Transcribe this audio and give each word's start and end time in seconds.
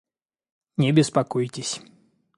Не 0.83 0.91
беспокойтесь! 0.93 1.77